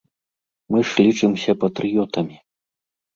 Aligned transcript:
Мы 0.75 0.79
ж 0.91 1.05
лічымся 1.07 1.55
патрыётамі. 1.65 2.35